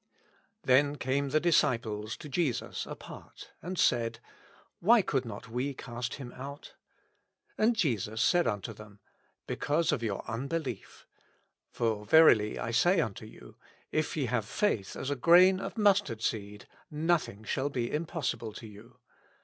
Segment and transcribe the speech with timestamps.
[0.63, 4.15] Then came the disciples to Jesus apart^ and said^
[4.83, 6.73] IVhy could not we cast him out?
[7.55, 8.99] And Jesus said unto them,
[9.45, 11.05] Because of your unbelief;
[11.69, 13.57] for verily I say tinto you,
[13.93, 18.65] (f y^ have faith as a grain of mustard seed, nothing shall be impossible to
[18.65, 18.97] you.